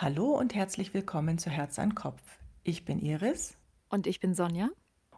[0.00, 2.22] Hallo und herzlich willkommen zu Herz an Kopf.
[2.62, 3.56] Ich bin Iris.
[3.88, 4.68] Und ich bin Sonja.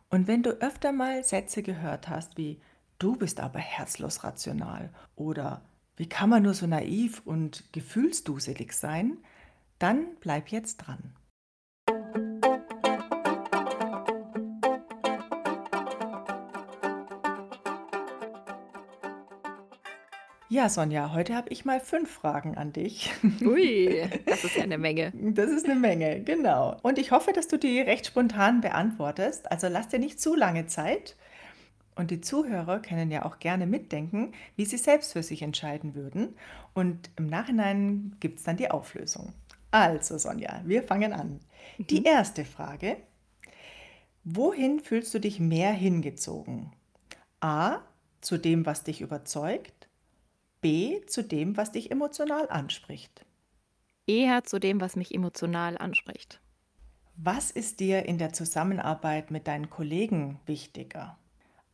[0.08, 2.63] Und wenn du öfter mal Sätze gehört hast wie
[2.99, 5.61] du bist aber herzlos rational oder
[5.97, 9.19] wie kann man nur so naiv und gefühlsduselig sein,
[9.79, 11.12] dann bleib jetzt dran.
[20.53, 23.12] Ja, Sonja, heute habe ich mal fünf Fragen an dich.
[23.41, 25.12] Ui, das ist ja eine Menge.
[25.14, 26.76] Das ist eine Menge, genau.
[26.82, 29.49] Und ich hoffe, dass du die recht spontan beantwortest.
[29.49, 31.14] Also lass dir nicht zu lange Zeit.
[31.95, 36.34] Und die Zuhörer können ja auch gerne mitdenken, wie sie selbst für sich entscheiden würden.
[36.74, 39.32] Und im Nachhinein gibt es dann die Auflösung.
[39.70, 41.38] Also, Sonja, wir fangen an.
[41.78, 41.87] Mhm.
[41.87, 42.96] Die erste Frage.
[44.24, 46.73] Wohin fühlst du dich mehr hingezogen?
[47.38, 47.82] A.
[48.20, 49.89] Zu dem, was dich überzeugt.
[50.60, 53.24] B zu dem, was dich emotional anspricht?
[54.06, 56.41] Eher zu dem, was mich emotional anspricht.
[57.16, 61.18] Was ist dir in der Zusammenarbeit mit deinen Kollegen wichtiger?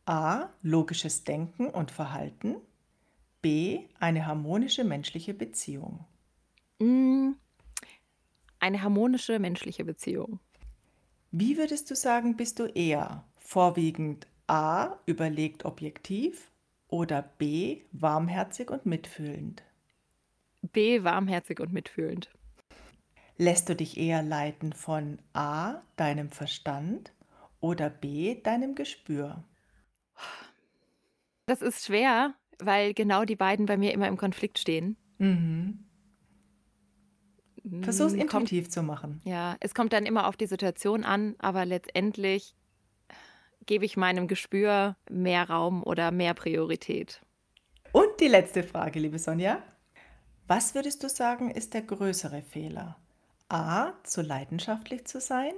[0.05, 0.49] A.
[0.61, 2.55] Logisches Denken und Verhalten.
[3.41, 3.87] B.
[3.99, 6.05] Eine harmonische menschliche Beziehung.
[6.79, 7.31] Mm,
[8.59, 10.39] eine harmonische menschliche Beziehung.
[11.31, 14.97] Wie würdest du sagen, bist du eher vorwiegend A.
[15.05, 16.51] Überlegt objektiv
[16.87, 19.63] oder B, warmherzig und mitfühlend?
[20.61, 22.29] B, warmherzig und mitfühlend.
[23.37, 27.11] Lässt du dich eher leiten von A, deinem Verstand
[27.59, 29.43] oder B, deinem Gespür?
[31.45, 34.97] Das ist schwer, weil genau die beiden bei mir immer im Konflikt stehen.
[35.19, 35.83] Mhm.
[37.81, 39.21] Versuch es intuitiv kommt, zu machen.
[39.23, 42.55] Ja, es kommt dann immer auf die Situation an, aber letztendlich
[43.67, 47.21] gebe ich meinem Gespür mehr Raum oder mehr Priorität.
[47.91, 49.61] Und die letzte Frage, liebe Sonja.
[50.47, 52.97] Was würdest du sagen, ist der größere Fehler?
[53.49, 55.53] A, zu leidenschaftlich zu sein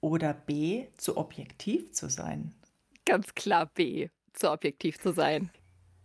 [0.00, 2.54] oder B, zu objektiv zu sein?
[3.04, 5.50] Ganz klar B, zu objektiv zu sein.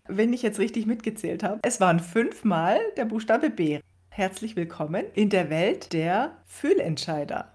[0.07, 3.79] Wenn ich jetzt richtig mitgezählt habe, es waren fünfmal der Buchstabe B.
[4.09, 7.51] Herzlich willkommen in der Welt der Fühlentscheider.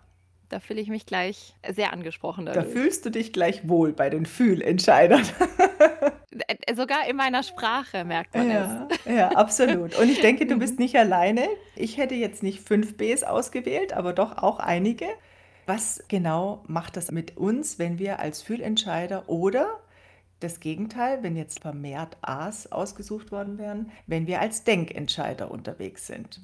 [0.48, 2.46] Da fühle ich mich gleich sehr angesprochen.
[2.46, 2.66] Dadurch.
[2.66, 5.24] Da fühlst du dich gleich wohl bei den Fühlentscheidern.
[6.48, 9.12] Äh, sogar in meiner Sprache merkt man ja, es.
[9.12, 9.98] Ja, absolut.
[9.98, 11.48] Und ich denke, du bist nicht alleine.
[11.74, 15.06] Ich hätte jetzt nicht fünf Bs ausgewählt, aber doch auch einige.
[15.66, 19.80] Was genau macht das mit uns, wenn wir als Fühlentscheider oder
[20.40, 26.40] das Gegenteil, wenn jetzt vermehrt A's ausgesucht worden wären, wenn wir als Denkentscheider unterwegs sind?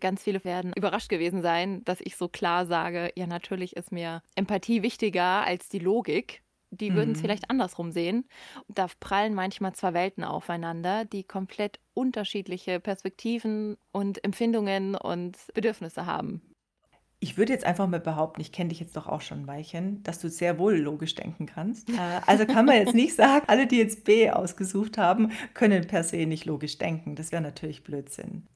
[0.00, 4.22] Ganz viele werden überrascht gewesen sein, dass ich so klar sage, ja, natürlich ist mir
[4.34, 6.42] Empathie wichtiger als die Logik.
[6.72, 7.22] Die würden es mhm.
[7.22, 8.28] vielleicht andersrum sehen.
[8.68, 16.42] Da prallen manchmal zwei Welten aufeinander, die komplett unterschiedliche Perspektiven und Empfindungen und Bedürfnisse haben.
[17.18, 20.02] Ich würde jetzt einfach mal behaupten, ich kenne dich jetzt doch auch schon ein Weilchen,
[20.04, 21.90] dass du sehr wohl logisch denken kannst.
[21.90, 26.04] Äh, also kann man jetzt nicht sagen, alle, die jetzt B ausgesucht haben, können per
[26.04, 27.16] se nicht logisch denken.
[27.16, 28.46] Das wäre natürlich Blödsinn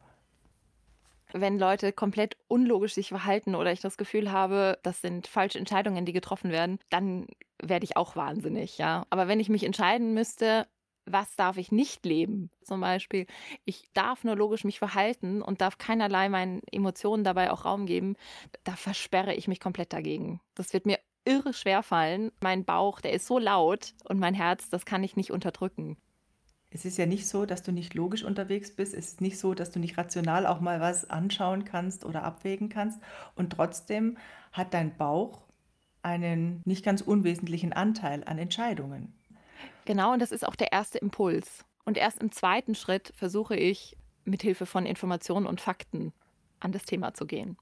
[1.34, 6.06] wenn Leute komplett unlogisch sich verhalten oder ich das Gefühl habe, das sind falsche Entscheidungen,
[6.06, 7.26] die getroffen werden, dann
[7.60, 9.04] werde ich auch wahnsinnig, ja.
[9.10, 10.66] Aber wenn ich mich entscheiden müsste,
[11.06, 12.50] was darf ich nicht leben?
[12.62, 13.26] Zum Beispiel,
[13.64, 18.16] ich darf nur logisch mich verhalten und darf keinerlei meinen Emotionen dabei auch Raum geben,
[18.62, 20.40] da versperre ich mich komplett dagegen.
[20.54, 22.30] Das wird mir irre schwer fallen.
[22.40, 25.96] Mein Bauch, der ist so laut und mein Herz, das kann ich nicht unterdrücken.
[26.74, 28.94] Es ist ja nicht so, dass du nicht logisch unterwegs bist.
[28.94, 32.68] Es ist nicht so, dass du nicht rational auch mal was anschauen kannst oder abwägen
[32.68, 33.00] kannst.
[33.36, 34.18] Und trotzdem
[34.50, 35.44] hat dein Bauch
[36.02, 39.14] einen nicht ganz unwesentlichen Anteil an Entscheidungen.
[39.84, 41.64] Genau, und das ist auch der erste Impuls.
[41.84, 46.12] Und erst im zweiten Schritt versuche ich, mit Hilfe von Informationen und Fakten
[46.58, 47.56] an das Thema zu gehen.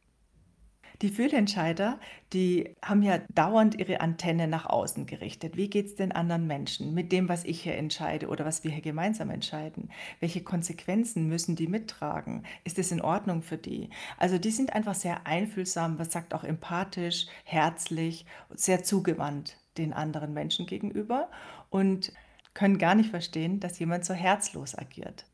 [1.00, 1.98] Die Fühlentscheider,
[2.32, 5.56] die haben ja dauernd ihre Antenne nach außen gerichtet.
[5.56, 8.70] Wie geht es den anderen Menschen mit dem, was ich hier entscheide oder was wir
[8.70, 9.90] hier gemeinsam entscheiden?
[10.20, 12.44] Welche Konsequenzen müssen die mittragen?
[12.64, 13.90] Ist es in Ordnung für die?
[14.18, 20.34] Also die sind einfach sehr einfühlsam, was sagt auch empathisch, herzlich, sehr zugewandt den anderen
[20.34, 21.30] Menschen gegenüber
[21.70, 22.12] und
[22.54, 25.24] können gar nicht verstehen, dass jemand so herzlos agiert.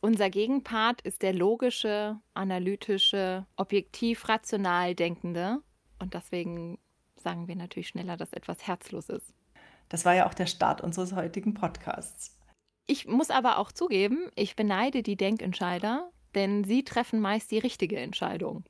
[0.00, 5.58] Unser Gegenpart ist der logische, analytische, objektiv, rational denkende.
[5.98, 6.78] Und deswegen
[7.16, 9.34] sagen wir natürlich schneller, dass etwas herzlos ist.
[9.88, 12.38] Das war ja auch der Start unseres heutigen Podcasts.
[12.86, 17.98] Ich muss aber auch zugeben, ich beneide die Denkentscheider, denn sie treffen meist die richtige
[17.98, 18.64] Entscheidung,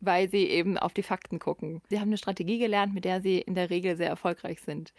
[0.00, 1.80] weil sie eben auf die Fakten gucken.
[1.88, 4.92] Sie haben eine Strategie gelernt, mit der sie in der Regel sehr erfolgreich sind.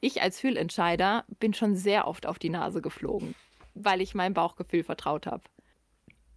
[0.00, 3.36] Ich als Fühlentscheider bin schon sehr oft auf die Nase geflogen
[3.74, 5.42] weil ich meinem Bauchgefühl vertraut habe.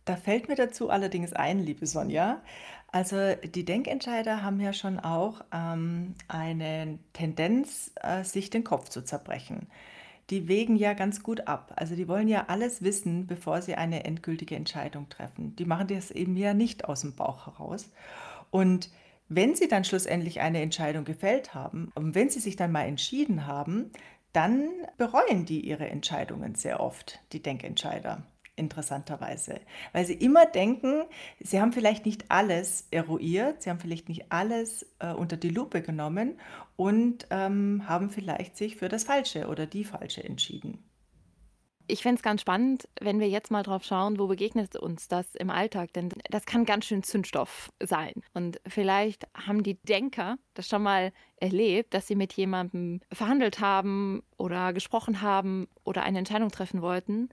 [0.05, 2.41] Da fällt mir dazu allerdings ein, liebe Sonja.
[2.91, 9.03] Also die Denkentscheider haben ja schon auch ähm, eine Tendenz, äh, sich den Kopf zu
[9.03, 9.67] zerbrechen.
[10.29, 11.73] Die wägen ja ganz gut ab.
[11.75, 15.55] Also die wollen ja alles wissen, bevor sie eine endgültige Entscheidung treffen.
[15.55, 17.91] Die machen das eben ja nicht aus dem Bauch heraus.
[18.49, 18.89] Und
[19.27, 23.47] wenn sie dann schlussendlich eine Entscheidung gefällt haben und wenn sie sich dann mal entschieden
[23.47, 23.91] haben,
[24.35, 28.23] dann bereuen die ihre Entscheidungen sehr oft, die Denkentscheider
[28.55, 29.59] interessanterweise.
[29.91, 31.03] Weil sie immer denken,
[31.39, 35.81] sie haben vielleicht nicht alles eruiert, sie haben vielleicht nicht alles äh, unter die Lupe
[35.81, 36.39] genommen
[36.77, 40.84] und ähm, haben vielleicht sich für das Falsche oder die Falsche entschieden.
[41.87, 45.35] Ich fände es ganz spannend, wenn wir jetzt mal drauf schauen, wo begegnet uns das
[45.35, 45.93] im Alltag?
[45.93, 48.13] Denn das kann ganz schön Zündstoff sein.
[48.33, 54.23] Und vielleicht haben die Denker das schon mal erlebt, dass sie mit jemandem verhandelt haben
[54.37, 57.29] oder gesprochen haben oder eine Entscheidung treffen wollten.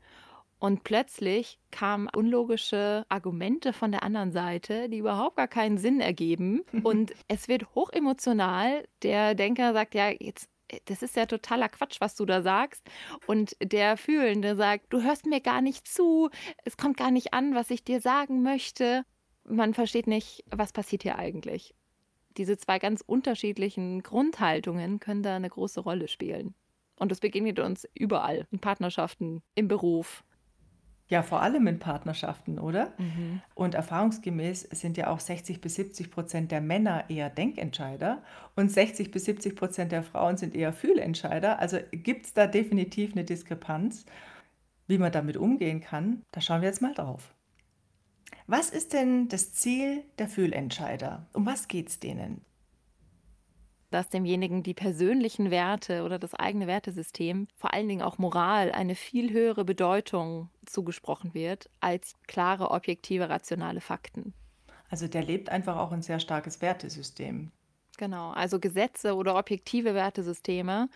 [0.63, 6.63] Und plötzlich kamen unlogische Argumente von der anderen Seite, die überhaupt gar keinen Sinn ergeben.
[6.85, 8.87] Und es wird hochemotional.
[9.03, 10.49] Der Denker sagt, ja, jetzt
[10.87, 12.83] das ist ja totaler Quatsch, was du da sagst.
[13.27, 16.31] Und der Fühlende sagt, du hörst mir gar nicht zu,
[16.65, 19.05] es kommt gar nicht an, was ich dir sagen möchte.
[19.45, 21.75] Man versteht nicht, was passiert hier eigentlich.
[22.37, 26.55] Diese zwei ganz unterschiedlichen Grundhaltungen können da eine große Rolle spielen.
[26.97, 30.25] Und das begegnet uns überall, in Partnerschaften, im Beruf,
[31.13, 32.95] ja, vor allem in Partnerschaften, oder?
[32.97, 33.43] Mhm.
[33.55, 38.23] Und erfahrungsgemäß sind ja auch 60 bis 70 Prozent der Männer eher Denkentscheider
[38.57, 41.59] und 60 bis 70 Prozent der Frauen sind eher Fühlentscheider.
[41.59, 44.07] Also gibt es da definitiv eine Diskrepanz.
[44.87, 47.35] Wie man damit umgehen kann, da schauen wir jetzt mal drauf.
[48.47, 51.27] Was ist denn das Ziel der Fühlentscheider?
[51.35, 52.41] Um was geht es denen?
[53.93, 58.95] Dass demjenigen die persönlichen Werte oder das eigene Wertesystem, vor allen Dingen auch Moral, eine
[58.95, 64.35] viel höhere Bedeutung zugesprochen wird als klare, objektive, rationale Fakten.
[64.91, 67.53] Also der lebt einfach auch ein sehr starkes Wertesystem.
[67.99, 70.89] Genau, also Gesetze oder objektive Wertesysteme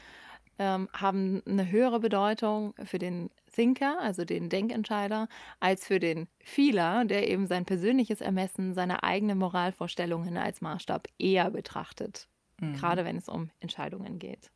[0.59, 5.29] ähm, haben eine höhere Bedeutung für den Thinker, also den Denkentscheider,
[5.61, 11.51] als für den Feeler, der eben sein persönliches Ermessen, seine eigenen Moralvorstellungen als Maßstab eher
[11.51, 12.29] betrachtet
[12.61, 12.75] mhm.
[12.75, 14.51] gerade wenn es um Entscheidungen geht.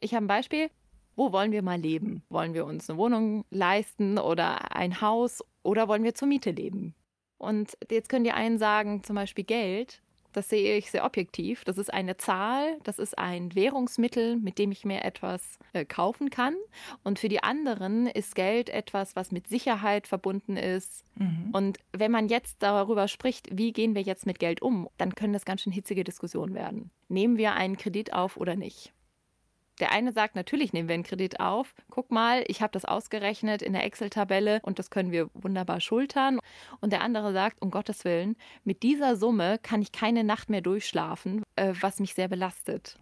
[0.00, 0.70] Ich habe ein Beispiel.
[1.16, 2.24] Wo wollen wir mal leben?
[2.28, 6.94] Wollen wir uns eine Wohnung leisten oder ein Haus oder wollen wir zur Miete leben?
[7.38, 10.02] Und jetzt können die einen sagen, zum Beispiel Geld.
[10.34, 11.64] Das sehe ich sehr objektiv.
[11.64, 16.28] Das ist eine Zahl, das ist ein Währungsmittel, mit dem ich mir etwas äh, kaufen
[16.28, 16.56] kann.
[17.04, 21.04] Und für die anderen ist Geld etwas, was mit Sicherheit verbunden ist.
[21.14, 21.50] Mhm.
[21.52, 25.32] Und wenn man jetzt darüber spricht, wie gehen wir jetzt mit Geld um, dann können
[25.32, 26.90] das ganz schön hitzige Diskussionen werden.
[27.08, 28.92] Nehmen wir einen Kredit auf oder nicht?
[29.80, 31.74] Der eine sagt, natürlich nehmen wir einen Kredit auf.
[31.90, 36.38] Guck mal, ich habe das ausgerechnet in der Excel-Tabelle und das können wir wunderbar schultern.
[36.80, 40.60] Und der andere sagt, um Gottes Willen, mit dieser Summe kann ich keine Nacht mehr
[40.60, 42.98] durchschlafen, äh, was mich sehr belastet.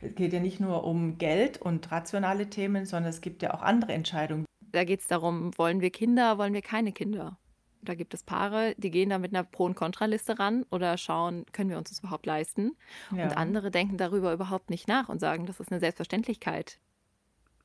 [0.00, 3.62] Es geht ja nicht nur um Geld und rationale Themen, sondern es gibt ja auch
[3.62, 4.44] andere Entscheidungen.
[4.70, 7.38] Da geht es darum, wollen wir Kinder, wollen wir keine Kinder?
[7.82, 11.46] Da gibt es Paare, die gehen da mit einer Pro- und Kontraliste ran oder schauen,
[11.52, 12.76] können wir uns das überhaupt leisten?
[13.14, 13.24] Ja.
[13.24, 16.78] Und andere denken darüber überhaupt nicht nach und sagen, das ist eine Selbstverständlichkeit.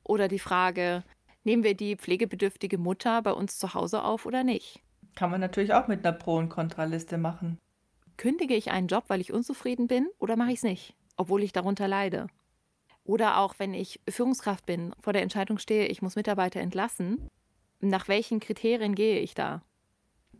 [0.04, 1.02] Oder die Frage,
[1.42, 4.80] nehmen wir die pflegebedürftige Mutter bei uns zu Hause auf oder nicht?
[5.14, 7.58] Kann man natürlich auch mit einer Pro- und Kontraliste machen.
[8.16, 11.52] Kündige ich einen Job, weil ich unzufrieden bin oder mache ich es nicht, obwohl ich
[11.52, 12.28] darunter leide?
[13.04, 17.28] Oder auch wenn ich Führungskraft bin, vor der Entscheidung stehe, ich muss Mitarbeiter entlassen,
[17.80, 19.62] nach welchen Kriterien gehe ich da?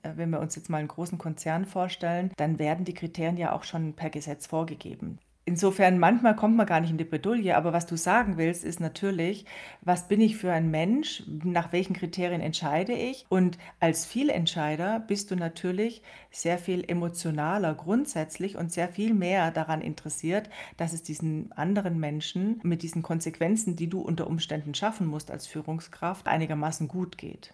[0.04, 3.52] Äh, wenn wir uns jetzt mal einen großen Konzern vorstellen, dann werden die Kriterien ja
[3.52, 5.18] auch schon per Gesetz vorgegeben.
[5.46, 8.80] Insofern, manchmal kommt man gar nicht in die Bredouille, aber was du sagen willst, ist
[8.80, 9.44] natürlich,
[9.82, 13.26] was bin ich für ein Mensch, nach welchen Kriterien entscheide ich?
[13.28, 19.82] Und als Vielentscheider bist du natürlich sehr viel emotionaler grundsätzlich und sehr viel mehr daran
[19.82, 25.30] interessiert, dass es diesen anderen Menschen mit diesen Konsequenzen, die du unter Umständen schaffen musst
[25.30, 27.52] als Führungskraft, einigermaßen gut geht.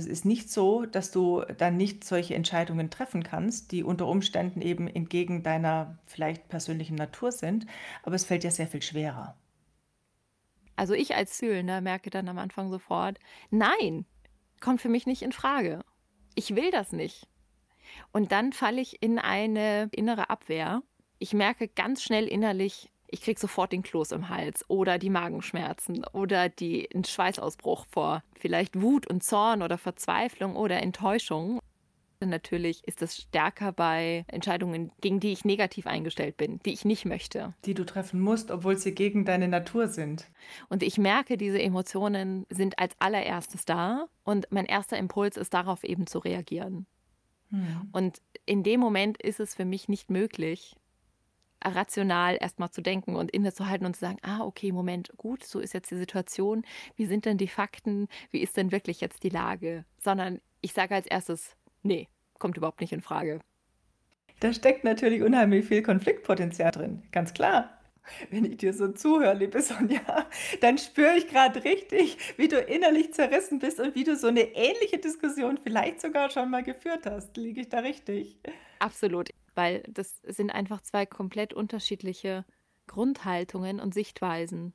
[0.00, 4.62] Es ist nicht so, dass du dann nicht solche Entscheidungen treffen kannst, die unter Umständen
[4.62, 7.66] eben entgegen deiner vielleicht persönlichen Natur sind,
[8.02, 9.36] aber es fällt dir sehr viel schwerer.
[10.76, 13.18] Also ich als Fühlender merke dann am Anfang sofort,
[13.50, 14.06] nein,
[14.60, 15.80] kommt für mich nicht in Frage.
[16.34, 17.28] Ich will das nicht.
[18.12, 20.82] Und dann falle ich in eine innere Abwehr.
[21.18, 26.04] Ich merke ganz schnell innerlich, ich kriege sofort den Kloß im Hals oder die Magenschmerzen
[26.12, 31.60] oder die, einen Schweißausbruch vor vielleicht Wut und Zorn oder Verzweiflung oder Enttäuschung.
[32.22, 37.06] Natürlich ist es stärker bei Entscheidungen, gegen die ich negativ eingestellt bin, die ich nicht
[37.06, 37.54] möchte.
[37.64, 40.26] Die du treffen musst, obwohl sie gegen deine Natur sind.
[40.68, 45.82] Und ich merke, diese Emotionen sind als allererstes da und mein erster Impuls ist darauf
[45.82, 46.86] eben zu reagieren.
[47.48, 47.88] Hm.
[47.92, 50.76] Und in dem Moment ist es für mich nicht möglich,
[51.64, 55.74] rational erstmal zu denken und innezuhalten und zu sagen, ah, okay, Moment, gut, so ist
[55.74, 56.64] jetzt die Situation,
[56.96, 59.84] wie sind denn die Fakten, wie ist denn wirklich jetzt die Lage?
[59.98, 63.40] Sondern ich sage als erstes, nee, kommt überhaupt nicht in Frage.
[64.40, 67.76] Da steckt natürlich unheimlich viel Konfliktpotenzial drin, ganz klar.
[68.30, 70.00] Wenn ich dir so zuhöre, liebe Sonja,
[70.60, 74.40] dann spüre ich gerade richtig, wie du innerlich zerrissen bist und wie du so eine
[74.54, 77.36] ähnliche Diskussion vielleicht sogar schon mal geführt hast.
[77.36, 78.38] Liege ich da richtig?
[78.78, 82.44] Absolut, weil das sind einfach zwei komplett unterschiedliche
[82.86, 84.74] Grundhaltungen und Sichtweisen.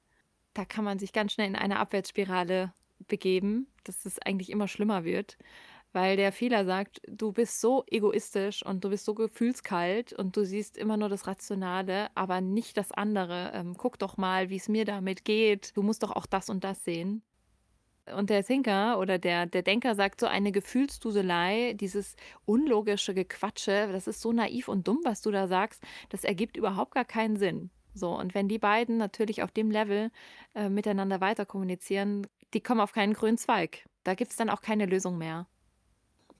[0.53, 2.73] Da kann man sich ganz schnell in eine Abwärtsspirale
[3.07, 5.37] begeben, dass es eigentlich immer schlimmer wird
[5.95, 10.45] weil der Fehler sagt, du bist so egoistisch und du bist so gefühlskalt und du
[10.45, 13.51] siehst immer nur das Rationale, aber nicht das andere.
[13.53, 15.71] Ähm, guck doch mal, wie es mir damit geht.
[15.77, 17.23] Du musst doch auch das und das sehen.
[18.13, 24.07] Und der Thinker oder der, der Denker sagt so eine Gefühlsduselei, dieses unlogische Gequatsche, das
[24.07, 27.71] ist so naiv und dumm, was du da sagst, das ergibt überhaupt gar keinen Sinn.
[27.95, 30.11] So, und wenn die beiden natürlich auf dem Level
[30.53, 33.87] äh, miteinander weiter kommunizieren, die kommen auf keinen grünen Zweig.
[34.03, 35.47] Da gibt es dann auch keine Lösung mehr.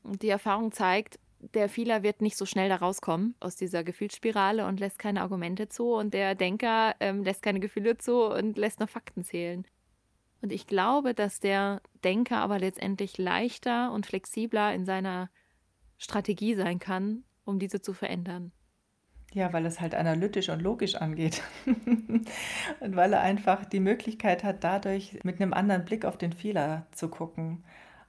[0.04, 1.20] Und die Erfahrung zeigt,
[1.54, 5.68] der Fehler wird nicht so schnell da rauskommen aus dieser Gefühlsspirale und lässt keine Argumente
[5.68, 5.94] zu.
[5.94, 9.66] Und der Denker ähm, lässt keine Gefühle zu und lässt nur Fakten zählen.
[10.46, 15.32] Und ich glaube, dass der Denker aber letztendlich leichter und flexibler in seiner
[15.98, 18.52] Strategie sein kann, um diese zu verändern.
[19.34, 21.42] Ja, weil es halt analytisch und logisch angeht.
[21.66, 26.86] und weil er einfach die Möglichkeit hat, dadurch mit einem anderen Blick auf den Fehler
[26.92, 27.64] zu gucken.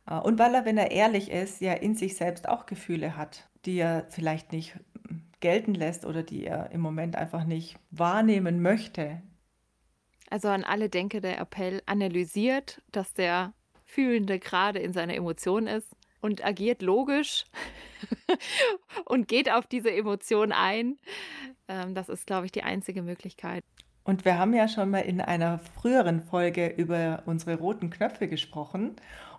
[0.07, 3.49] Äh, und weil er, wenn er ehrlich ist, ja in sich selbst auch Gefühle hat,
[3.65, 4.75] die er vielleicht nicht
[5.09, 9.23] hm, gelten lässt oder die er im Moment einfach nicht wahrnehmen möchte.
[10.31, 13.53] Also an alle denke der Appell, analysiert, dass der
[13.85, 17.45] Fühlende gerade in seiner Emotion ist und agiert logisch
[19.05, 20.99] und geht auf diese Emotion ein.
[21.69, 23.65] Ähm, das ist, glaube ich, die einzige Möglichkeit.
[24.03, 28.95] Und wir haben ja schon mal in einer früheren Folge über unsere roten Knöpfe gesprochen.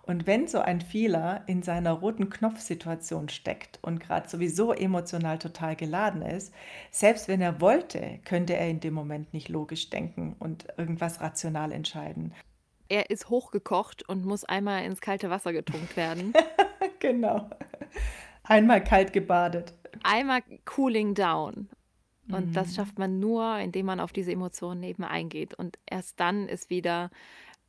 [0.08, 5.76] Und wenn so ein Fehler in seiner roten Knopfsituation steckt und gerade sowieso emotional total
[5.76, 6.50] geladen ist,
[6.90, 11.72] selbst wenn er wollte, könnte er in dem Moment nicht logisch denken und irgendwas rational
[11.72, 12.32] entscheiden.
[12.88, 16.32] Er ist hochgekocht und muss einmal ins kalte Wasser getunkt werden.
[17.00, 17.50] genau.
[18.44, 19.74] Einmal kalt gebadet.
[20.04, 21.68] Einmal cooling down.
[22.30, 22.52] Und mhm.
[22.54, 25.52] das schafft man nur, indem man auf diese Emotionen eben eingeht.
[25.52, 27.10] Und erst dann ist wieder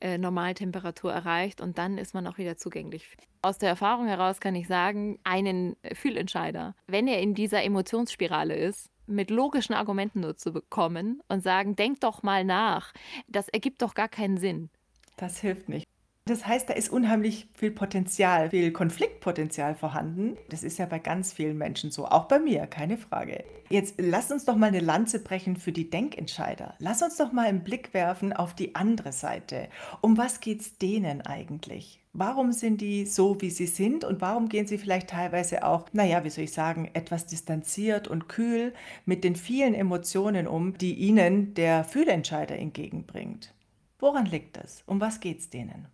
[0.01, 3.18] äh, Normaltemperatur erreicht und dann ist man auch wieder zugänglich.
[3.41, 8.89] Aus der Erfahrung heraus kann ich sagen, einen Fühlentscheider, wenn er in dieser Emotionsspirale ist,
[9.08, 12.94] mit logischen Argumenten nur zu bekommen und sagen, denk doch mal nach,
[13.27, 14.70] das ergibt doch gar keinen Sinn.
[15.18, 15.88] Das hilft nicht.
[16.29, 20.38] Das heißt, da ist unheimlich viel Potenzial, viel Konfliktpotenzial vorhanden.
[20.50, 23.43] Das ist ja bei ganz vielen Menschen so, auch bei mir, keine Frage.
[23.71, 26.75] Jetzt lass uns doch mal eine Lanze brechen für die Denkentscheider.
[26.77, 29.69] Lass uns doch mal einen Blick werfen auf die andere Seite.
[30.01, 32.00] Um was geht es denen eigentlich?
[32.13, 36.24] Warum sind die so, wie sie sind und warum gehen sie vielleicht teilweise auch, naja,
[36.24, 41.55] wie soll ich sagen, etwas distanziert und kühl mit den vielen Emotionen um, die ihnen
[41.55, 43.55] der Fühlentscheider entgegenbringt?
[43.98, 44.83] Woran liegt das?
[44.86, 45.88] Um was geht es denen?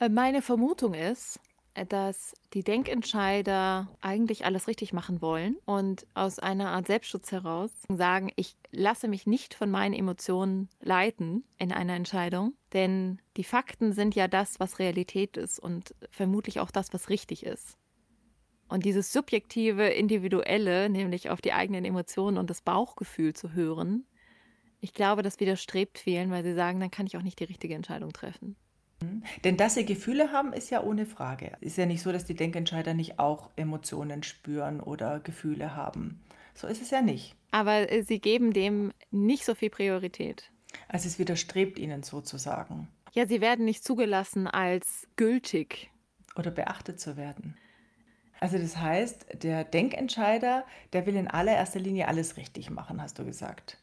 [0.00, 1.40] Äh, meine Vermutung ist,
[1.74, 7.70] äh, dass die Denkentscheider eigentlich alles richtig machen wollen und aus einer Art Selbstschutz heraus
[7.88, 13.92] sagen, ich lasse mich nicht von meinen Emotionen leiten in einer Entscheidung, denn die Fakten
[13.92, 17.76] sind ja das, was Realität ist und vermutlich auch das, was richtig ist.
[18.68, 24.06] Und dieses subjektive, individuelle, nämlich auf die eigenen Emotionen und das Bauchgefühl zu hören,
[24.80, 27.74] ich glaube, das widerstrebt vielen, weil sie sagen, dann kann ich auch nicht die richtige
[27.74, 28.56] Entscheidung treffen.
[29.44, 31.52] Denn dass sie Gefühle haben, ist ja ohne Frage.
[31.60, 36.20] Ist ja nicht so, dass die Denkentscheider nicht auch Emotionen spüren oder Gefühle haben.
[36.54, 37.36] So ist es ja nicht.
[37.52, 40.50] Aber äh, sie geben dem nicht so viel Priorität.
[40.88, 42.88] Also es widerstrebt ihnen sozusagen.
[43.12, 45.90] Ja, sie werden nicht zugelassen als gültig.
[46.36, 47.56] Oder beachtet zu werden.
[48.40, 53.24] Also das heißt, der Denkentscheider, der will in allererster Linie alles richtig machen, hast du
[53.24, 53.78] gesagt.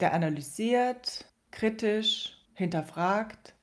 [0.00, 3.53] Der analysiert, kritisch, hinterfragt,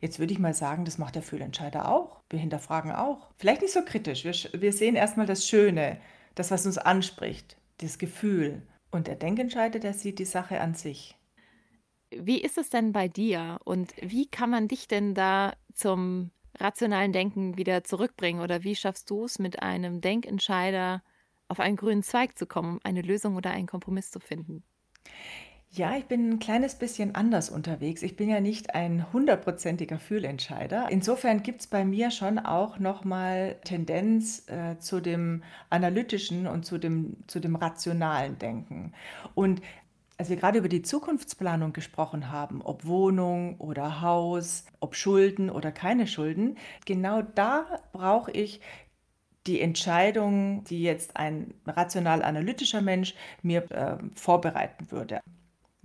[0.00, 2.20] Jetzt würde ich mal sagen, das macht der Fühlentscheider auch.
[2.30, 3.28] Wir hinterfragen auch.
[3.36, 4.24] Vielleicht nicht so kritisch.
[4.24, 5.98] Wir, wir sehen erstmal das Schöne,
[6.34, 8.62] das, was uns anspricht, das Gefühl.
[8.90, 11.16] Und der Denkentscheider, der sieht die Sache an sich.
[12.10, 17.12] Wie ist es denn bei dir und wie kann man dich denn da zum rationalen
[17.12, 18.40] Denken wieder zurückbringen?
[18.40, 21.02] Oder wie schaffst du es, mit einem Denkentscheider
[21.48, 24.62] auf einen grünen Zweig zu kommen, eine Lösung oder einen Kompromiss zu finden?
[25.76, 28.02] Ja, ich bin ein kleines bisschen anders unterwegs.
[28.02, 30.86] Ich bin ja nicht ein hundertprozentiger Fühlentscheider.
[30.90, 36.64] Insofern gibt es bei mir schon auch noch mal Tendenz äh, zu dem analytischen und
[36.64, 38.94] zu dem, zu dem rationalen Denken.
[39.34, 39.60] Und
[40.16, 45.72] als wir gerade über die Zukunftsplanung gesprochen haben, ob Wohnung oder Haus, ob Schulden oder
[45.72, 46.56] keine Schulden,
[46.86, 48.62] genau da brauche ich
[49.46, 55.20] die Entscheidung, die jetzt ein rational-analytischer Mensch mir äh, vorbereiten würde.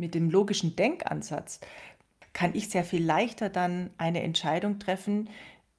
[0.01, 1.60] Mit dem logischen Denkansatz
[2.34, 5.29] kann ich sehr viel leichter dann eine Entscheidung treffen,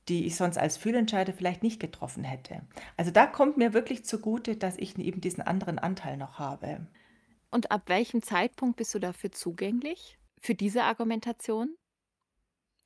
[0.09, 2.63] die ich sonst als Fühlentscheider vielleicht nicht getroffen hätte.
[2.97, 6.87] Also da kommt mir wirklich zugute, dass ich eben diesen anderen Anteil noch habe.
[7.51, 10.17] Und ab welchem Zeitpunkt bist du dafür zugänglich?
[10.41, 11.75] Für diese Argumentation?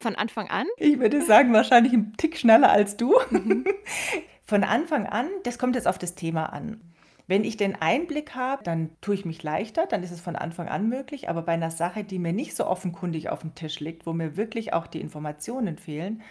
[0.00, 0.66] Von Anfang an?
[0.78, 3.14] Ich würde sagen, wahrscheinlich ein Tick schneller als du.
[3.28, 3.66] Mhm.
[4.46, 6.94] Von Anfang an, das kommt jetzt auf das Thema an.
[7.26, 10.68] Wenn ich den Einblick habe, dann tue ich mich leichter, dann ist es von Anfang
[10.68, 11.28] an möglich.
[11.28, 14.36] Aber bei einer Sache, die mir nicht so offenkundig auf dem Tisch liegt, wo mir
[14.36, 16.22] wirklich auch die Informationen fehlen,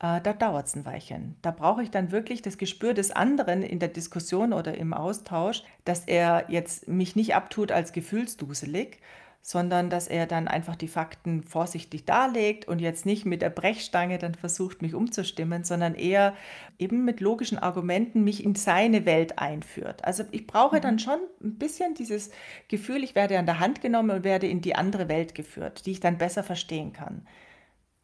[0.00, 1.36] äh, da dauert es ein Weilchen.
[1.42, 5.62] Da brauche ich dann wirklich das Gespür des anderen in der Diskussion oder im Austausch,
[5.84, 8.98] dass er jetzt mich nicht abtut als gefühlsduselig,
[9.44, 14.18] sondern dass er dann einfach die Fakten vorsichtig darlegt und jetzt nicht mit der Brechstange
[14.18, 16.36] dann versucht, mich umzustimmen, sondern eher
[16.78, 20.04] eben mit logischen Argumenten mich in seine Welt einführt.
[20.04, 21.00] Also ich brauche dann mhm.
[21.00, 22.30] schon ein bisschen dieses
[22.68, 25.90] Gefühl, ich werde an der Hand genommen und werde in die andere Welt geführt, die
[25.90, 27.26] ich dann besser verstehen kann.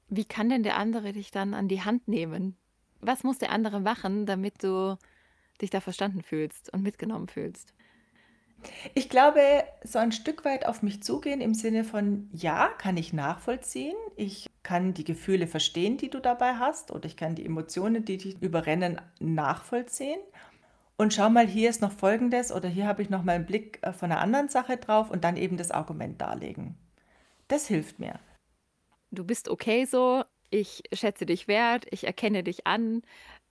[0.09, 2.57] Wie kann denn der andere dich dann an die Hand nehmen?
[3.01, 4.99] Was muss der andere machen, damit du
[5.63, 7.75] dich da verstanden fühlst und mitgenommen fühlst?
[8.95, 9.41] Ich glaube,
[9.85, 13.97] so ein Stück weit auf mich zugehen im Sinne von, ja, kann ich nachvollziehen.
[14.17, 18.19] Ich kann die Gefühle verstehen, die du dabei hast, oder ich kann die Emotionen, die
[18.19, 20.21] dich überrennen, nachvollziehen.
[20.97, 23.79] Und schau mal, hier ist noch Folgendes, oder hier habe ich noch mal einen Blick
[23.83, 26.77] äh, von einer anderen Sache drauf und dann eben das Argument darlegen.
[27.47, 28.19] Das hilft mir
[29.11, 33.03] du bist okay so, ich schätze dich wert, ich erkenne dich an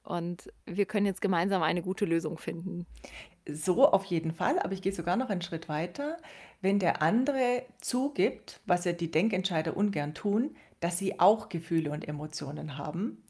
[0.04, 2.86] und wir können jetzt gemeinsam eine gute Lösung finden.
[3.50, 6.18] So auf jeden Fall, aber ich gehe sogar noch einen Schritt weiter.
[6.62, 12.08] Wenn der andere zugibt, was ja die Denkentscheider ungern tun, dass sie auch Gefühle und
[12.08, 13.24] Emotionen haben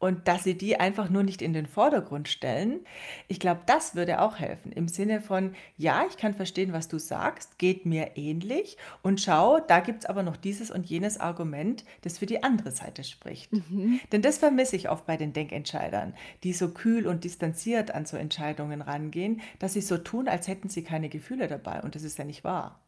[0.00, 2.80] und dass sie die einfach nur nicht in den Vordergrund stellen.
[3.28, 6.98] Ich glaube, das würde auch helfen im Sinne von, ja, ich kann verstehen, was du
[6.98, 11.84] sagst, geht mir ähnlich und schau, da gibt es aber noch dieses und jenes Argument,
[12.00, 13.52] das für die andere Seite spricht.
[13.52, 14.00] Mhm.
[14.10, 18.16] Denn das vermisse ich oft bei den Denkentscheidern, die so kühl und distanziert an so
[18.16, 22.18] Entscheidungen rangehen, dass sie so tun, als hätten sie keine Gefühle dabei und das ist
[22.18, 22.80] ja nicht wahr.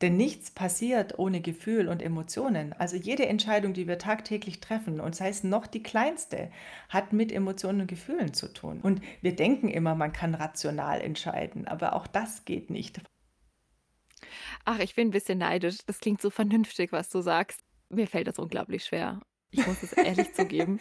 [0.00, 2.72] Denn nichts passiert ohne Gefühl und Emotionen.
[2.72, 6.50] Also jede Entscheidung, die wir tagtäglich treffen, und sei es noch die kleinste,
[6.88, 8.80] hat mit Emotionen und Gefühlen zu tun.
[8.80, 13.00] Und wir denken immer, man kann rational entscheiden, aber auch das geht nicht.
[14.64, 15.78] Ach, ich bin ein bisschen neidisch.
[15.86, 17.60] Das klingt so vernünftig, was du sagst.
[17.88, 19.20] Mir fällt das unglaublich schwer.
[19.50, 20.78] Ich muss es ehrlich zugeben.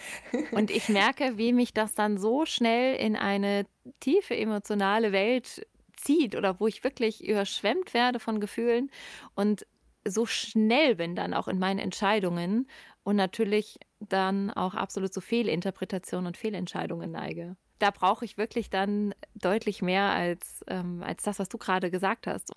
[0.51, 3.65] Und ich merke, wie mich das dann so schnell in eine
[3.99, 5.65] tiefe emotionale Welt
[5.97, 8.89] zieht oder wo ich wirklich überschwemmt werde von Gefühlen
[9.36, 9.65] und
[10.07, 12.69] so schnell bin dann auch in meinen Entscheidungen
[13.03, 17.57] und natürlich dann auch absolut zu Fehlinterpretationen und Fehlentscheidungen neige.
[17.79, 22.27] Da brauche ich wirklich dann deutlich mehr als, ähm, als das, was du gerade gesagt
[22.27, 22.51] hast.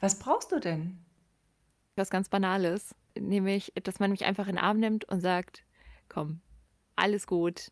[0.00, 0.98] Was brauchst du denn?
[1.96, 5.64] Was ganz Banales, nämlich, dass man mich einfach in den Arm nimmt und sagt,
[6.08, 6.40] komm,
[6.96, 7.70] alles gut,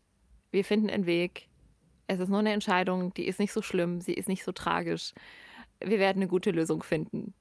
[0.51, 1.46] wir finden einen Weg,
[2.07, 5.13] es ist nur eine Entscheidung, die ist nicht so schlimm, sie ist nicht so tragisch.
[5.79, 7.33] Wir werden eine gute Lösung finden.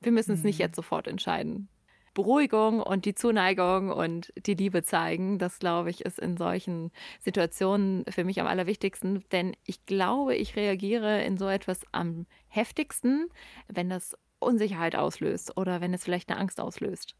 [0.00, 0.62] Wir müssen es nicht mhm.
[0.62, 1.68] jetzt sofort entscheiden.
[2.14, 6.90] Beruhigung und die Zuneigung und die Liebe zeigen, das glaube ich, ist in solchen
[7.20, 13.28] Situationen für mich am allerwichtigsten, denn ich glaube, ich reagiere in so etwas am heftigsten,
[13.68, 17.14] wenn das Unsicherheit auslöst oder wenn es vielleicht eine Angst auslöst.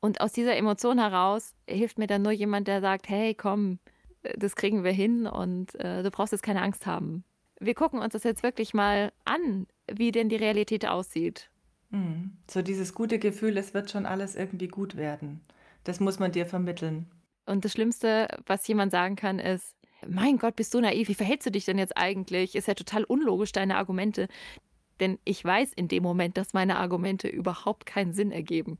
[0.00, 3.78] Und aus dieser Emotion heraus hilft mir dann nur jemand, der sagt, hey, komm,
[4.36, 7.24] das kriegen wir hin und äh, du brauchst jetzt keine Angst haben.
[7.58, 11.50] Wir gucken uns das jetzt wirklich mal an, wie denn die Realität aussieht.
[11.90, 12.36] Mhm.
[12.48, 15.40] So dieses gute Gefühl, es wird schon alles irgendwie gut werden.
[15.84, 17.10] Das muss man dir vermitteln.
[17.46, 19.74] Und das Schlimmste, was jemand sagen kann, ist,
[20.06, 22.54] mein Gott, bist du naiv, wie verhältst du dich denn jetzt eigentlich?
[22.54, 24.28] Ist ja total unlogisch, deine Argumente.
[25.00, 28.78] Denn ich weiß in dem Moment, dass meine Argumente überhaupt keinen Sinn ergeben.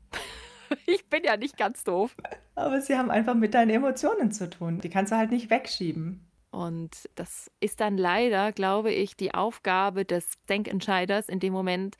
[0.85, 2.15] ich bin ja nicht ganz doof.
[2.55, 4.79] Aber sie haben einfach mit deinen Emotionen zu tun.
[4.81, 6.27] Die kannst du halt nicht wegschieben.
[6.51, 11.95] Und das ist dann leider, glaube ich, die Aufgabe des Denkentscheiders, in dem Moment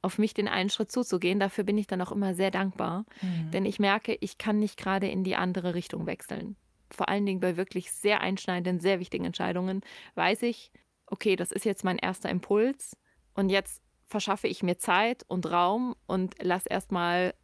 [0.00, 1.40] auf mich den einen Schritt zuzugehen.
[1.40, 3.04] Dafür bin ich dann auch immer sehr dankbar.
[3.20, 3.50] Mhm.
[3.50, 6.56] Denn ich merke, ich kann nicht gerade in die andere Richtung wechseln.
[6.90, 9.80] vor allen Dingen bei wirklich sehr einschneidenden, sehr wichtigen Entscheidungen,
[10.14, 10.70] weiß ich,
[11.06, 12.96] okay, das ist jetzt mein erster Impuls
[13.34, 17.34] und jetzt verschaffe ich mir Zeit und Raum und lass erstmal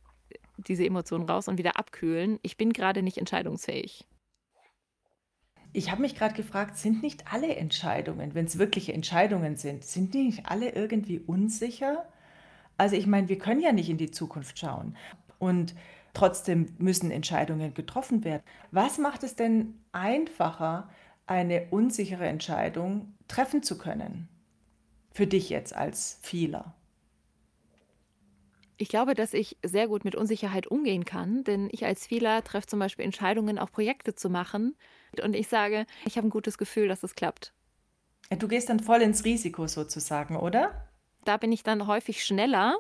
[0.57, 2.39] diese Emotionen raus und wieder abkühlen.
[2.43, 4.07] Ich bin gerade nicht entscheidungsfähig.
[5.75, 10.13] Ich habe mich gerade gefragt, sind nicht alle Entscheidungen, wenn es wirkliche Entscheidungen sind, sind
[10.13, 12.07] die nicht alle irgendwie unsicher?
[12.77, 14.97] Also ich meine, wir können ja nicht in die Zukunft schauen
[15.39, 15.75] und
[16.13, 18.43] trotzdem müssen Entscheidungen getroffen werden.
[18.71, 20.91] Was macht es denn einfacher,
[21.27, 24.29] eine unsichere Entscheidung treffen zu können?
[25.15, 26.75] Für dich jetzt als Vieler.
[28.83, 32.67] Ich glaube, dass ich sehr gut mit Unsicherheit umgehen kann, denn ich als Vieler treffe
[32.67, 34.75] zum Beispiel Entscheidungen, auch Projekte zu machen.
[35.23, 37.53] Und ich sage, ich habe ein gutes Gefühl, dass es klappt.
[38.37, 40.89] Du gehst dann voll ins Risiko sozusagen, oder?
[41.25, 42.77] Da bin ich dann häufig schneller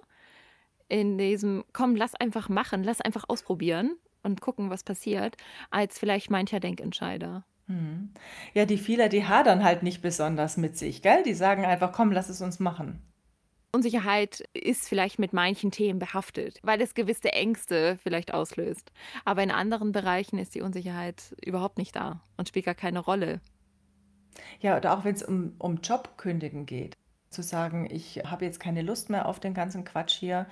[0.88, 5.36] in diesem, komm, lass einfach machen, lass einfach ausprobieren und gucken, was passiert,
[5.70, 7.44] als vielleicht mancher Denkentscheider.
[7.68, 8.10] Hm.
[8.54, 11.22] Ja, die Vieler, die hadern halt nicht besonders mit sich, gell?
[11.22, 13.11] Die sagen einfach, komm, lass es uns machen.
[13.74, 18.92] Unsicherheit ist vielleicht mit manchen Themen behaftet, weil es gewisse Ängste vielleicht auslöst.
[19.24, 23.40] Aber in anderen Bereichen ist die Unsicherheit überhaupt nicht da und spielt gar keine Rolle.
[24.60, 26.96] Ja, oder auch wenn es um, um Jobkündigen geht.
[27.32, 30.46] Zu sagen, ich habe jetzt keine Lust mehr auf den ganzen Quatsch hier,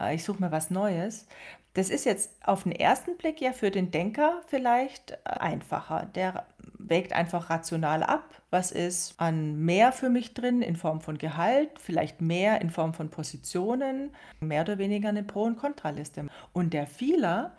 [0.00, 1.26] äh, ich suche mir was Neues.
[1.74, 6.06] Das ist jetzt auf den ersten Blick ja für den Denker vielleicht äh, einfacher.
[6.14, 6.46] Der
[6.78, 11.70] wägt einfach rational ab, was ist an mehr für mich drin in Form von Gehalt,
[11.78, 16.26] vielleicht mehr in Form von Positionen, mehr oder weniger eine Pro- und Kontraliste.
[16.52, 17.52] Und der Vieler,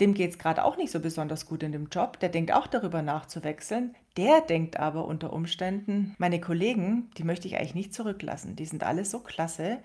[0.00, 2.66] dem geht es gerade auch nicht so besonders gut in dem Job, der denkt auch
[2.66, 3.94] darüber nachzuwechseln.
[4.16, 8.82] Der denkt aber unter Umständen, meine Kollegen, die möchte ich eigentlich nicht zurücklassen, die sind
[8.82, 9.78] alle so klasse,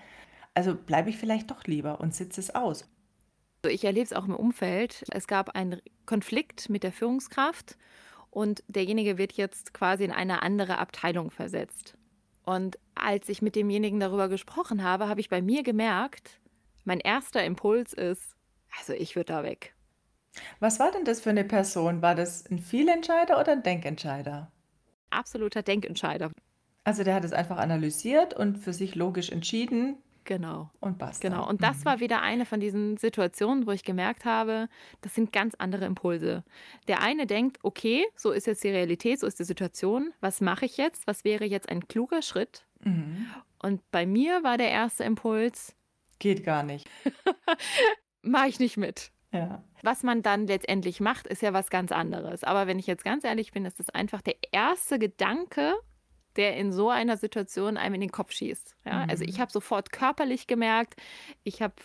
[0.53, 2.89] also bleibe ich vielleicht doch lieber und sitze es aus.
[3.67, 5.03] Ich erlebe es auch im Umfeld.
[5.11, 7.77] Es gab einen Konflikt mit der Führungskraft
[8.29, 11.97] und derjenige wird jetzt quasi in eine andere Abteilung versetzt.
[12.43, 16.39] Und als ich mit demjenigen darüber gesprochen habe, habe ich bei mir gemerkt,
[16.85, 18.35] mein erster Impuls ist,
[18.79, 19.75] also ich würde da weg.
[20.59, 22.01] Was war denn das für eine Person?
[22.01, 24.51] War das ein Vielentscheider oder ein Denkentscheider?
[25.09, 26.31] Absoluter Denkentscheider.
[26.83, 30.69] Also der hat es einfach analysiert und für sich logisch entschieden, Genau.
[30.81, 31.29] Und basta.
[31.29, 31.47] Genau.
[31.47, 31.85] Und das mhm.
[31.85, 34.67] war wieder eine von diesen Situationen, wo ich gemerkt habe,
[34.99, 36.43] das sind ganz andere Impulse.
[36.89, 40.13] Der eine denkt, okay, so ist jetzt die Realität, so ist die Situation.
[40.19, 41.07] Was mache ich jetzt?
[41.07, 42.65] Was wäre jetzt ein kluger Schritt?
[42.83, 43.27] Mhm.
[43.59, 45.73] Und bei mir war der erste Impuls,
[46.19, 46.89] geht gar nicht.
[48.21, 49.11] Mache ich nicht mit.
[49.31, 49.63] Ja.
[49.83, 52.43] Was man dann letztendlich macht, ist ja was ganz anderes.
[52.43, 55.73] Aber wenn ich jetzt ganz ehrlich bin, ist das einfach der erste Gedanke,
[56.37, 58.75] der in so einer Situation einem in den Kopf schießt.
[58.85, 59.03] Ja?
[59.05, 59.09] Mhm.
[59.09, 60.95] Also ich habe sofort körperlich gemerkt,
[61.43, 61.75] ich habe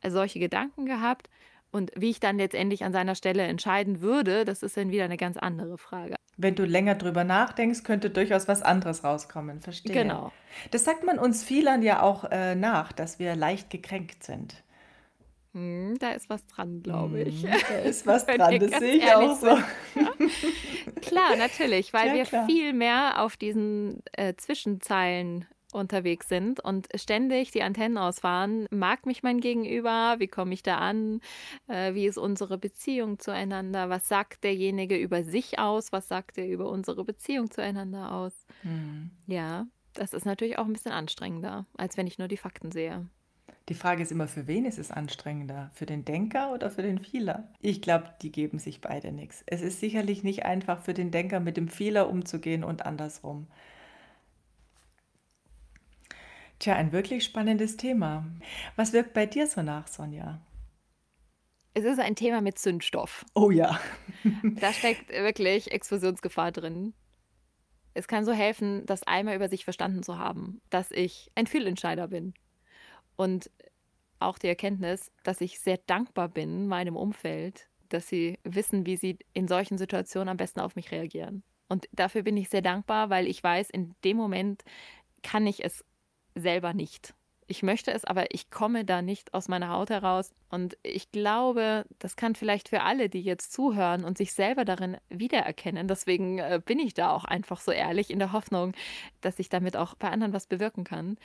[0.00, 1.28] äh, solche Gedanken gehabt.
[1.70, 5.16] Und wie ich dann letztendlich an seiner Stelle entscheiden würde, das ist dann wieder eine
[5.16, 6.16] ganz andere Frage.
[6.36, 9.62] Wenn du länger drüber nachdenkst, könnte durchaus was anderes rauskommen.
[9.62, 9.94] Verstehe.
[9.94, 10.32] Genau.
[10.70, 14.62] Das sagt man uns vielen ja auch äh, nach, dass wir leicht gekränkt sind.
[15.52, 17.42] Hm, da ist was dran, glaube ich.
[17.42, 19.48] Hm, da ist was dran, das sehe ich auch so.
[21.02, 22.46] klar, natürlich, weil ja, wir klar.
[22.46, 28.66] viel mehr auf diesen äh, Zwischenzeilen unterwegs sind und ständig die Antennen ausfahren.
[28.70, 30.16] Mag mich mein Gegenüber?
[30.18, 31.20] Wie komme ich da an?
[31.66, 33.88] Äh, wie ist unsere Beziehung zueinander?
[33.88, 35.92] Was sagt derjenige über sich aus?
[35.92, 38.46] Was sagt er über unsere Beziehung zueinander aus?
[38.62, 39.10] Hm.
[39.26, 43.06] Ja, das ist natürlich auch ein bisschen anstrengender, als wenn ich nur die Fakten sehe.
[43.68, 45.70] Die Frage ist immer, für wen ist es anstrengender?
[45.74, 47.48] Für den Denker oder für den Fehler?
[47.60, 49.44] Ich glaube, die geben sich beide nichts.
[49.46, 53.46] Es ist sicherlich nicht einfach für den Denker mit dem Fehler umzugehen und andersrum.
[56.58, 58.26] Tja, ein wirklich spannendes Thema.
[58.74, 60.40] Was wirkt bei dir so nach, Sonja?
[61.74, 63.24] Es ist ein Thema mit Zündstoff.
[63.34, 63.80] Oh ja.
[64.42, 66.94] da steckt wirklich Explosionsgefahr drin.
[67.94, 72.08] Es kann so helfen, das einmal über sich verstanden zu haben, dass ich ein Fehlentscheider
[72.08, 72.34] bin
[73.16, 73.50] und
[74.18, 79.18] auch die Erkenntnis, dass ich sehr dankbar bin meinem Umfeld, dass sie wissen, wie sie
[79.32, 81.42] in solchen Situationen am besten auf mich reagieren.
[81.68, 84.62] Und dafür bin ich sehr dankbar, weil ich weiß, in dem Moment
[85.22, 85.84] kann ich es
[86.34, 87.14] selber nicht.
[87.52, 90.32] Ich möchte es, aber ich komme da nicht aus meiner Haut heraus.
[90.48, 94.96] Und ich glaube, das kann vielleicht für alle, die jetzt zuhören und sich selber darin
[95.10, 95.86] wiedererkennen.
[95.86, 98.72] Deswegen äh, bin ich da auch einfach so ehrlich in der Hoffnung,
[99.20, 101.18] dass ich damit auch bei anderen was bewirken kann.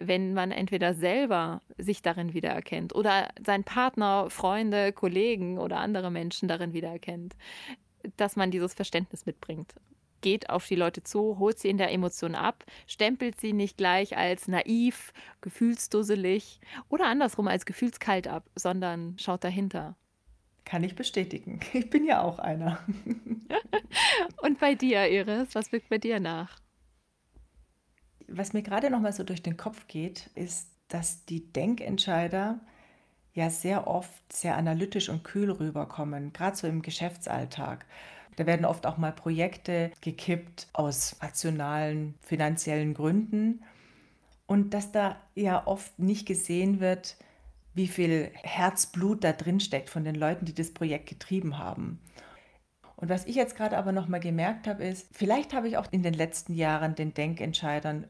[0.00, 6.48] Wenn man entweder selber sich darin wiedererkennt oder sein Partner, Freunde, Kollegen oder andere Menschen
[6.48, 7.36] darin wiedererkennt,
[8.16, 9.74] dass man dieses Verständnis mitbringt
[10.24, 14.16] geht auf die Leute zu, holt sie in der Emotion ab, stempelt sie nicht gleich
[14.16, 19.96] als naiv, gefühlsdusselig oder andersrum als gefühlskalt ab, sondern schaut dahinter.
[20.64, 21.60] Kann ich bestätigen.
[21.74, 22.78] Ich bin ja auch einer.
[24.42, 26.58] Und bei dir, Iris, was wirkt bei dir nach?
[28.26, 32.60] Was mir gerade noch mal so durch den Kopf geht, ist, dass die Denkentscheider
[33.34, 37.84] ja sehr oft sehr analytisch und kühl rüberkommen, gerade so im Geschäftsalltag.
[38.36, 43.62] Da werden oft auch mal Projekte gekippt aus rationalen finanziellen Gründen
[44.46, 47.16] und dass da ja oft nicht gesehen wird,
[47.74, 52.00] wie viel Herzblut da drin steckt von den Leuten, die das Projekt getrieben haben.
[52.96, 55.86] Und was ich jetzt gerade aber noch mal gemerkt habe, ist, vielleicht habe ich auch
[55.90, 58.06] in den letzten Jahren den Denkentscheidern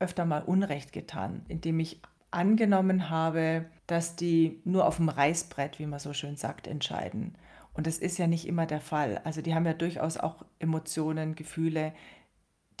[0.00, 2.00] öfter mal Unrecht getan, indem ich
[2.32, 7.36] angenommen habe, dass die nur auf dem Reißbrett, wie man so schön sagt, entscheiden.
[7.74, 9.20] Und das ist ja nicht immer der Fall.
[9.24, 11.92] Also die haben ja durchaus auch Emotionen, Gefühle,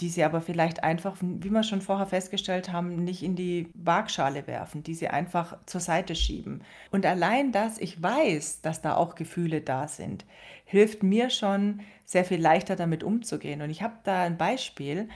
[0.00, 4.46] die sie aber vielleicht einfach, wie wir schon vorher festgestellt haben, nicht in die Waagschale
[4.46, 6.62] werfen, die sie einfach zur Seite schieben.
[6.90, 10.24] Und allein das, ich weiß, dass da auch Gefühle da sind,
[10.64, 13.62] hilft mir schon sehr viel leichter damit umzugehen.
[13.62, 15.08] Und ich habe da ein Beispiel.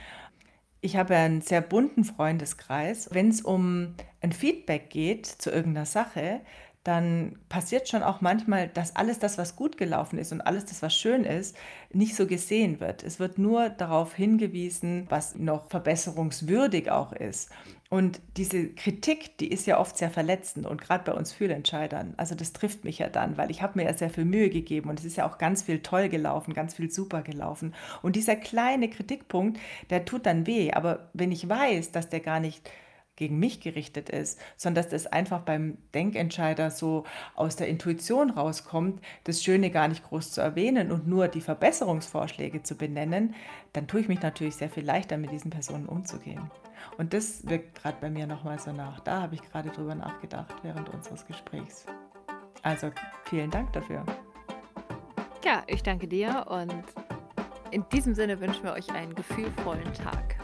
[0.79, 3.09] Ich habe einen sehr bunten Freundeskreis.
[3.11, 6.39] Wenn es um ein Feedback geht zu irgendeiner Sache,
[6.83, 10.81] dann passiert schon auch manchmal, dass alles das, was gut gelaufen ist und alles das,
[10.81, 11.55] was schön ist,
[11.91, 13.03] nicht so gesehen wird.
[13.03, 17.49] Es wird nur darauf hingewiesen, was noch verbesserungswürdig auch ist.
[17.89, 22.13] Und diese Kritik, die ist ja oft sehr verletzend und gerade bei uns Fühlentscheidern.
[22.17, 24.89] Also das trifft mich ja dann, weil ich habe mir ja sehr viel Mühe gegeben
[24.89, 27.73] und es ist ja auch ganz viel toll gelaufen, ganz viel super gelaufen.
[28.03, 30.71] Und dieser kleine Kritikpunkt, der tut dann weh.
[30.71, 32.69] Aber wenn ich weiß, dass der gar nicht
[33.19, 37.03] gegen mich gerichtet ist, sondern dass das einfach beim Denkentscheider so
[37.35, 42.63] aus der Intuition rauskommt, das Schöne gar nicht groß zu erwähnen und nur die Verbesserungsvorschläge
[42.63, 43.35] zu benennen,
[43.73, 46.49] dann tue ich mich natürlich sehr viel leichter, mit diesen Personen umzugehen.
[46.97, 49.01] Und das wirkt gerade bei mir nochmal so nach.
[49.01, 51.85] Da habe ich gerade drüber nachgedacht während unseres Gesprächs.
[52.63, 52.91] Also
[53.25, 54.05] vielen Dank dafür.
[55.43, 56.83] Ja, ich danke dir und
[57.71, 60.38] in diesem Sinne wünschen wir euch einen gefühlvollen Tag.